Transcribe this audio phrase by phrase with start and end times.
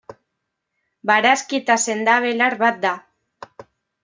[1.11, 2.95] Barazki eta sendabelar bat da.